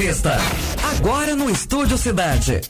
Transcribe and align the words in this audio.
Entrevista. 0.00 0.38
Agora 0.96 1.36
no 1.36 1.50
Estúdio 1.50 1.98
Cidade. 1.98 2.62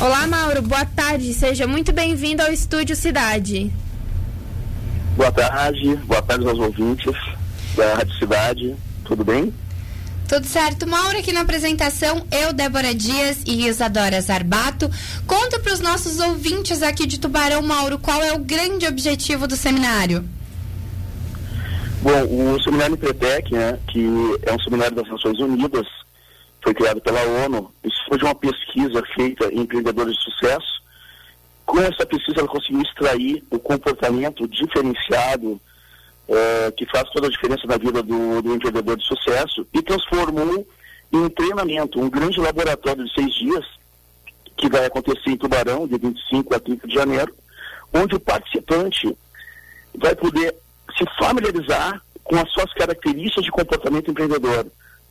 Olá, 0.00 0.26
Mauro. 0.26 0.62
Boa 0.62 0.86
tarde. 0.86 1.34
Seja 1.34 1.66
muito 1.66 1.92
bem-vindo 1.92 2.42
ao 2.42 2.50
Estúdio 2.50 2.96
Cidade. 2.96 3.70
Boa 5.14 5.30
tarde. 5.30 5.96
Boa 5.96 6.22
tarde 6.22 6.48
aos 6.48 6.58
ouvintes 6.58 7.14
da 7.76 7.94
Rádio 7.96 8.14
Cidade. 8.18 8.76
Tudo 9.04 9.22
bem? 9.22 9.52
Tudo 10.26 10.46
certo. 10.46 10.88
Mauro 10.88 11.18
aqui 11.18 11.30
na 11.30 11.42
apresentação, 11.42 12.26
eu, 12.30 12.54
Débora 12.54 12.94
Dias 12.94 13.42
e 13.44 13.66
Isadora 13.66 14.18
Zarbato. 14.22 14.90
Conta 15.26 15.60
para 15.60 15.74
os 15.74 15.80
nossos 15.80 16.20
ouvintes 16.20 16.82
aqui 16.82 17.06
de 17.06 17.20
Tubarão, 17.20 17.60
Mauro, 17.60 17.98
qual 17.98 18.22
é 18.22 18.32
o 18.32 18.38
grande 18.38 18.86
objetivo 18.86 19.46
do 19.46 19.56
seminário? 19.56 20.26
Bom, 22.02 22.54
o 22.54 22.62
Seminário 22.62 22.96
Pretec, 22.96 23.52
né, 23.52 23.78
que 23.86 24.06
é 24.42 24.52
um 24.54 24.58
seminário 24.60 24.96
das 24.96 25.06
Nações 25.06 25.38
Unidas, 25.38 25.86
foi 26.62 26.72
criado 26.72 26.98
pela 27.02 27.20
ONU. 27.44 27.70
Isso 27.84 27.98
foi 28.08 28.16
de 28.16 28.24
uma 28.24 28.34
pesquisa 28.34 29.02
feita 29.14 29.52
em 29.52 29.60
empreendedores 29.60 30.14
de 30.14 30.22
sucesso. 30.22 30.82
Com 31.66 31.78
essa 31.80 32.06
pesquisa, 32.06 32.40
ela 32.40 32.48
conseguiu 32.48 32.80
extrair 32.80 33.44
o 33.50 33.58
comportamento 33.58 34.48
diferenciado 34.48 35.60
é, 36.26 36.70
que 36.70 36.86
faz 36.86 37.04
toda 37.10 37.26
a 37.26 37.30
diferença 37.30 37.66
na 37.66 37.76
vida 37.76 38.02
do, 38.02 38.40
do, 38.40 38.54
empreendedor 38.54 38.96
de 38.96 39.04
sucesso 39.04 39.66
e 39.74 39.82
transformou 39.82 40.66
em 41.12 41.16
um 41.18 41.28
treinamento, 41.28 42.00
um 42.00 42.08
grande 42.08 42.40
laboratório 42.40 43.04
de 43.04 43.12
seis 43.12 43.34
dias, 43.34 43.66
que 44.56 44.70
vai 44.70 44.86
acontecer 44.86 45.28
em 45.28 45.36
Tubarão, 45.36 45.86
de 45.86 45.98
25 45.98 46.54
a 46.54 46.60
30 46.60 46.88
de 46.88 46.94
janeiro, 46.94 47.34
onde 47.92 48.14
o 48.14 48.20
participante 48.20 49.14
vai 49.94 50.14
poder 50.14 50.54
se 51.00 51.18
familiarizar 51.18 52.02
com 52.22 52.36
as 52.36 52.50
suas 52.52 52.72
características 52.74 53.44
de 53.44 53.50
comportamento 53.50 54.10
empreendedor, 54.10 54.66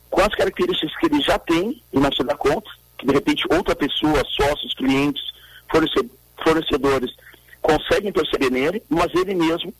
com 0.08 0.20
as 0.20 0.34
características 0.34 0.96
que 0.96 1.06
ele 1.06 1.20
já 1.20 1.38
tem 1.38 1.82
e 1.92 1.98
não 1.98 2.12
se 2.12 2.22
dá 2.22 2.36
conta, 2.36 2.70
que 2.96 3.06
de 3.06 3.12
repente 3.12 3.44
outra 3.50 3.74
pessoa, 3.74 4.22
sócios, 4.24 4.74
clientes, 4.74 5.22
fornecedores, 6.42 7.10
conseguem 7.60 8.12
perceber 8.12 8.50
nele, 8.50 8.82
mas 8.88 9.12
ele 9.14 9.34
mesmo 9.34 9.74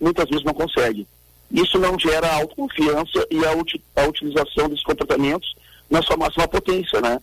muitas 0.00 0.28
vezes 0.28 0.44
não 0.44 0.54
consegue. 0.54 1.06
Isso 1.50 1.78
não 1.78 1.98
gera 1.98 2.34
autoconfiança 2.34 3.26
e 3.30 3.44
a, 3.44 4.02
a 4.02 4.06
utilização 4.06 4.68
desses 4.68 4.84
comportamentos 4.84 5.54
na 5.90 6.02
sua 6.02 6.16
máxima 6.16 6.48
potência, 6.48 7.00
né? 7.00 7.20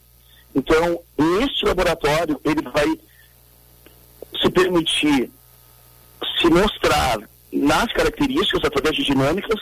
Então, 0.54 1.00
neste 1.18 1.66
laboratório, 1.66 2.40
ele 2.44 2.62
vai 2.62 3.00
se 4.42 4.50
permitir 4.50 5.32
se 6.40 6.50
mostrar 6.50 7.20
nas 7.52 7.92
características 7.94 8.64
através 8.64 8.96
de 8.96 9.04
dinâmicas 9.04 9.60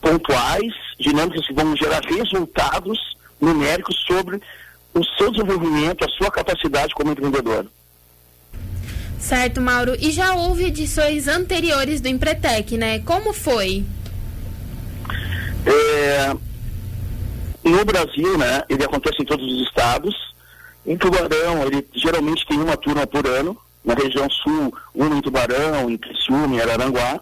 pontuais, 0.00 0.72
dinâmicas 0.98 1.46
que 1.46 1.54
vão 1.54 1.76
gerar 1.76 2.02
resultados 2.04 2.98
numéricos 3.40 3.96
sobre 4.06 4.40
o 4.94 5.04
seu 5.16 5.30
desenvolvimento, 5.30 6.04
a 6.04 6.08
sua 6.08 6.30
capacidade 6.30 6.92
como 6.94 7.12
empreendedor. 7.12 7.66
Certo, 9.18 9.60
Mauro. 9.60 9.94
E 10.00 10.10
já 10.10 10.34
houve 10.34 10.64
edições 10.64 11.28
anteriores 11.28 12.00
do 12.00 12.08
Empretec, 12.08 12.76
né? 12.76 12.98
Como 13.00 13.32
foi? 13.32 13.84
É, 15.64 16.34
no 17.62 17.84
Brasil, 17.84 18.36
né, 18.36 18.62
ele 18.68 18.84
acontece 18.84 19.22
em 19.22 19.24
todos 19.24 19.46
os 19.46 19.66
estados. 19.66 20.14
Em 20.84 20.96
Tubarão, 20.96 21.62
ele 21.64 21.86
geralmente 21.94 22.44
tem 22.46 22.58
uma 22.58 22.76
turma 22.76 23.06
por 23.06 23.24
ano. 23.26 23.56
Na 23.84 23.94
região 23.94 24.28
sul, 24.30 24.74
uma 24.94 25.16
em 25.16 25.20
Tubarão, 25.20 25.90
em 25.90 25.98
Criciúma, 25.98 26.54
em 26.54 26.60
Araranguá. 26.60 27.20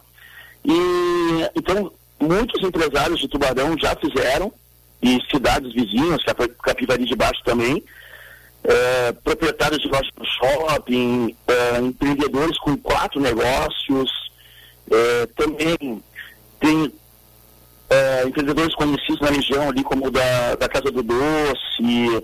E, 0.64 1.50
então, 1.56 1.90
muitos 2.20 2.62
empresários 2.62 3.20
de 3.20 3.28
Tubarão 3.28 3.76
já 3.78 3.96
fizeram, 3.96 4.52
e 5.02 5.18
cidades 5.30 5.72
vizinhas, 5.72 6.22
Capivari 6.62 7.06
de 7.06 7.16
Baixo 7.16 7.42
também, 7.44 7.82
é, 8.62 9.12
proprietários 9.12 9.80
de 9.80 9.88
lojas 9.88 10.10
de 10.20 10.28
shopping, 10.28 11.34
é, 11.46 11.78
empreendedores 11.78 12.58
com 12.58 12.76
quatro 12.76 13.20
negócios, 13.20 14.10
é, 14.90 15.26
também 15.36 16.02
tem 16.60 16.92
é, 17.88 18.24
empreendedores 18.26 18.74
conhecidos 18.74 19.20
na 19.20 19.30
região 19.30 19.68
ali 19.68 19.82
como 19.82 20.10
da, 20.10 20.54
da 20.56 20.68
Casa 20.68 20.90
do 20.90 21.02
Doce, 21.02 22.22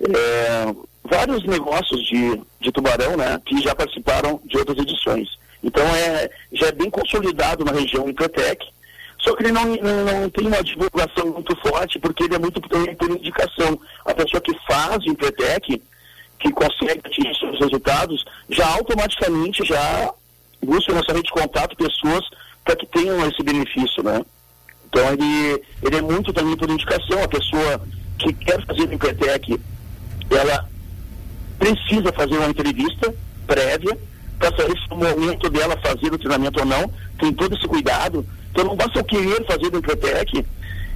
é, 0.00 0.74
vários 1.04 1.44
negócios 1.44 2.04
de, 2.06 2.40
de 2.60 2.72
tubarão, 2.72 3.16
né, 3.16 3.40
que 3.44 3.60
já 3.60 3.74
participaram 3.74 4.40
de 4.44 4.56
outras 4.56 4.78
edições. 4.78 5.28
Então 5.62 5.84
é, 5.94 6.30
já 6.52 6.68
é 6.68 6.72
bem 6.72 6.90
consolidado 6.90 7.64
na 7.64 7.72
região 7.72 8.08
Impretec, 8.08 8.66
só 9.24 9.34
que 9.34 9.42
ele 9.42 9.52
não, 9.52 9.64
não, 9.64 10.04
não, 10.04 10.30
tem 10.30 10.46
uma 10.46 10.62
divulgação 10.62 11.26
muito 11.32 11.56
forte, 11.56 11.98
porque 11.98 12.24
ele 12.24 12.34
é 12.34 12.38
muito 12.38 12.60
por, 12.60 12.96
por 12.96 13.10
indicação. 13.10 13.80
A 14.04 14.12
pessoa 14.12 14.40
que 14.40 14.54
faz 14.66 14.98
o 14.98 15.08
Empretec, 15.08 15.82
que 16.38 16.52
consegue 16.52 17.00
atingir 17.02 17.34
seus 17.38 17.58
resultados, 17.58 18.22
já 18.50 18.68
automaticamente 18.74 19.64
já 19.64 20.12
busca 20.62 20.92
nossa 20.92 21.12
rede 21.12 21.24
de 21.24 21.30
contato 21.30 21.74
pessoas 21.76 22.22
para 22.62 22.76
que 22.76 22.86
tenham 22.86 23.26
esse 23.26 23.42
benefício, 23.42 24.02
né? 24.02 24.22
Então 24.86 25.02
ele, 25.12 25.62
ele 25.82 25.96
é 25.96 26.02
muito 26.02 26.30
também 26.32 26.56
por 26.56 26.68
indicação. 26.68 27.22
A 27.22 27.28
pessoa 27.28 27.80
que 28.18 28.32
quer 28.34 28.64
fazer 28.66 28.82
o 28.82 28.92
Empretec, 28.92 29.58
ela 30.30 30.68
precisa 31.72 32.12
fazer 32.12 32.36
uma 32.36 32.48
entrevista 32.48 33.14
prévia 33.46 33.98
para 34.38 34.56
saber 34.56 34.78
se 34.78 34.92
o 34.92 34.96
momento 34.96 35.48
dela 35.48 35.76
fazer 35.82 36.12
o 36.12 36.18
treinamento 36.18 36.60
ou 36.60 36.66
não. 36.66 36.90
Tem 37.18 37.32
todo 37.32 37.54
esse 37.54 37.66
cuidado 37.66 38.24
então 38.54 38.66
não 38.66 38.76
basta 38.76 39.00
eu 39.00 39.04
querer 39.04 39.44
fazer 39.46 39.68
do 39.68 39.78
Empretec 39.78 40.46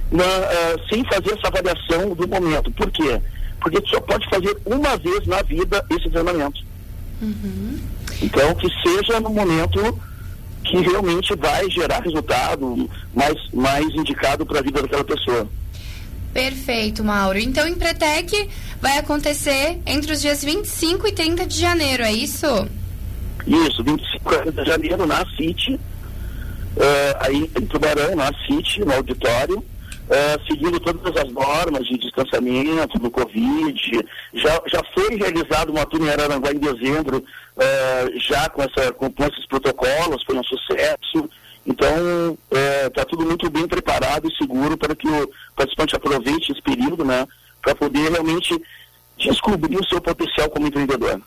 na, 0.09 0.23
uh, 0.23 0.89
sem 0.89 1.03
fazer 1.03 1.37
essa 1.37 1.49
avaliação 1.49 2.15
do 2.15 2.25
momento. 2.25 2.71
Por 2.71 2.89
quê? 2.89 3.21
Porque 3.59 3.81
tu 3.81 3.89
só 3.89 3.99
pode 3.99 4.27
fazer 4.29 4.57
uma 4.65 4.95
vez 4.95 5.27
na 5.27 5.41
vida 5.41 5.85
esse 5.89 6.09
treinamento. 6.09 6.63
Uhum. 7.21 7.77
Então 8.21 8.55
que 8.55 8.69
seja 8.81 9.19
no 9.19 9.29
momento 9.29 9.99
que 10.63 10.77
realmente 10.79 11.35
vai 11.35 11.69
gerar 11.69 12.01
resultado 12.01 12.89
mais, 13.13 13.35
mais 13.53 13.87
indicado 13.93 14.45
para 14.45 14.59
a 14.59 14.63
vida 14.63 14.81
daquela 14.81 15.03
pessoa. 15.03 15.45
Perfeito, 16.33 17.03
Mauro. 17.03 17.39
Então, 17.39 17.65
o 17.65 17.67
Empretec 17.67 18.49
vai 18.81 18.97
acontecer 18.97 19.79
entre 19.85 20.13
os 20.13 20.21
dias 20.21 20.43
25 20.43 21.07
e 21.07 21.11
30 21.11 21.45
de 21.45 21.59
janeiro, 21.59 22.03
é 22.03 22.11
isso? 22.11 22.45
Isso, 23.45 23.83
25 23.83 24.33
e 24.33 24.37
30 24.37 24.63
de 24.63 24.69
janeiro 24.69 25.05
na 25.05 25.25
CIT, 25.35 25.73
uh, 25.73 25.79
aí 27.19 27.49
em 27.57 27.65
Tubarão, 27.65 28.15
na 28.15 28.31
City, 28.45 28.81
no 28.81 28.93
auditório, 28.93 29.57
uh, 29.57 30.45
seguindo 30.47 30.79
todas 30.79 31.15
as 31.17 31.31
normas 31.31 31.85
de 31.87 31.97
distanciamento 31.97 32.99
do 32.99 33.09
Covid. 33.09 34.05
Já, 34.33 34.61
já 34.67 34.81
foi 34.93 35.15
realizada 35.15 35.71
uma 35.71 35.85
turma 35.85 36.07
em 36.07 36.11
Araranguá 36.11 36.51
em 36.51 36.59
dezembro, 36.59 37.17
uh, 37.17 38.19
já 38.19 38.49
com, 38.49 38.61
essa, 38.61 38.91
com, 38.93 39.11
com, 39.11 39.23
esses 39.25 39.45
protocolos, 39.47 40.23
foi 40.23 40.37
um 40.37 40.43
sucesso. 40.43 41.29
Então, 41.65 42.37
está 42.87 43.05
tudo 43.05 43.25
muito 43.25 43.49
bem 43.49 43.67
preparado 43.67 44.27
e 44.27 44.35
seguro 44.35 44.77
para 44.77 44.93
que 44.95 45.07
o 45.07 45.29
participante 45.55 45.95
aproveite 45.95 46.51
esse 46.51 46.61
período, 46.61 47.05
né, 47.05 47.25
para 47.61 47.73
poder 47.75 48.11
realmente 48.11 48.61
descobrir 49.17 49.77
o 49.77 49.85
seu 49.85 50.01
potencial 50.01 50.49
como 50.49 50.67
empreendedor. 50.67 51.21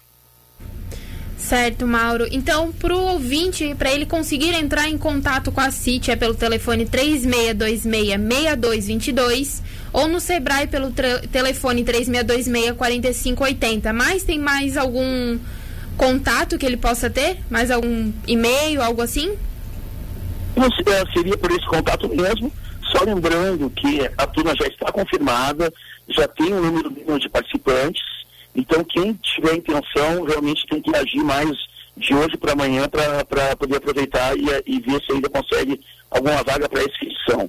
Certo, 1.36 1.86
Mauro. 1.86 2.26
Então, 2.30 2.72
para 2.72 2.94
o 2.94 3.00
ouvinte, 3.00 3.74
para 3.76 3.92
ele 3.92 4.06
conseguir 4.06 4.54
entrar 4.54 4.88
em 4.88 4.96
contato 4.96 5.50
com 5.50 5.60
a 5.60 5.72
CIT, 5.72 6.12
é 6.12 6.16
pelo 6.16 6.34
telefone 6.34 6.86
3626-6222 6.86 9.60
ou 9.92 10.06
no 10.06 10.20
Sebrae 10.20 10.68
pelo 10.68 10.92
telefone 11.32 11.84
3626-4580. 11.84 13.92
Mas 13.92 14.22
tem 14.22 14.38
mais 14.38 14.76
algum 14.76 15.36
contato 15.96 16.56
que 16.56 16.64
ele 16.64 16.76
possa 16.76 17.10
ter? 17.10 17.38
Mais 17.50 17.72
algum 17.72 18.12
e-mail, 18.26 18.80
algo 18.80 19.02
assim? 19.02 19.36
Seria 21.12 21.36
por 21.36 21.50
esse 21.50 21.66
contato 21.66 22.08
mesmo. 22.08 22.52
Só 22.90 23.04
lembrando 23.04 23.70
que 23.70 24.00
a 24.18 24.26
turma 24.26 24.54
já 24.54 24.66
está 24.66 24.92
confirmada, 24.92 25.72
já 26.08 26.28
tem 26.28 26.52
um 26.52 26.60
número 26.60 26.90
mínimo 26.90 27.18
de 27.18 27.28
participantes 27.28 28.02
então, 28.54 28.84
quem 28.84 29.14
tiver 29.14 29.54
intenção 29.54 30.24
realmente 30.24 30.66
tem 30.66 30.80
que 30.80 30.94
agir 30.94 31.22
mais 31.22 31.50
de 31.96 32.14
hoje 32.14 32.36
para 32.36 32.52
amanhã 32.52 32.88
para 32.88 33.56
poder 33.56 33.76
aproveitar 33.76 34.36
e, 34.36 34.44
e, 34.66 34.80
ver 34.80 35.02
se 35.04 35.12
ainda 35.12 35.28
consegue 35.28 35.80
alguma 36.10 36.42
vaga 36.42 36.68
para 36.68 36.84
inscrição. 36.84 37.48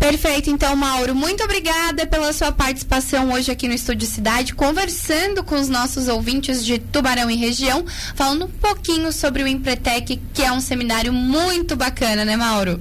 Perfeito, 0.00 0.48
então, 0.48 0.74
Mauro, 0.74 1.14
muito 1.14 1.44
obrigada 1.44 2.06
pela 2.06 2.32
sua 2.32 2.50
participação 2.50 3.34
hoje 3.34 3.52
aqui 3.52 3.68
no 3.68 3.74
Estúdio 3.74 4.08
Cidade, 4.08 4.54
conversando 4.54 5.44
com 5.44 5.54
os 5.54 5.68
nossos 5.68 6.08
ouvintes 6.08 6.64
de 6.64 6.78
Tubarão 6.78 7.30
e 7.30 7.36
região, 7.36 7.84
falando 8.14 8.46
um 8.46 8.48
pouquinho 8.48 9.12
sobre 9.12 9.42
o 9.42 9.46
Empretec, 9.46 10.18
que 10.32 10.42
é 10.42 10.50
um 10.50 10.60
seminário 10.60 11.12
muito 11.12 11.76
bacana, 11.76 12.24
né, 12.24 12.34
Mauro? 12.34 12.80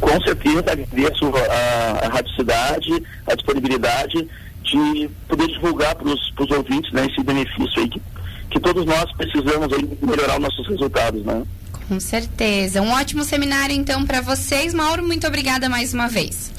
Com 0.00 0.20
certeza, 0.20 0.64
agradeço 0.72 1.32
a, 1.36 2.06
a 2.06 2.08
Rádio 2.08 2.34
Cidade, 2.34 3.02
a 3.28 3.34
disponibilidade 3.36 4.28
de 4.64 5.08
poder 5.28 5.46
divulgar 5.46 5.94
para 5.94 6.08
os 6.08 6.50
ouvintes 6.50 6.92
né, 6.92 7.06
esse 7.06 7.22
benefício 7.22 7.82
aí 7.82 7.88
que, 7.88 8.02
que 8.50 8.58
todos 8.58 8.84
nós 8.84 9.10
precisamos 9.12 9.72
aí 9.72 9.88
melhorar 10.02 10.34
os 10.34 10.42
nossos 10.42 10.66
resultados, 10.66 11.24
né? 11.24 11.44
Com 11.88 12.00
certeza. 12.00 12.82
Um 12.82 12.90
ótimo 12.90 13.24
seminário, 13.24 13.74
então, 13.74 14.04
para 14.04 14.20
vocês. 14.20 14.74
Mauro, 14.74 15.06
muito 15.06 15.26
obrigada 15.26 15.68
mais 15.68 15.94
uma 15.94 16.08
vez. 16.08 16.52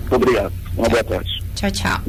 Muito 0.00 0.16
obrigado. 0.16 0.52
Uma 0.76 0.88
boa 0.88 1.04
tarde. 1.04 1.44
Tchau, 1.54 1.70
tchau. 1.70 2.00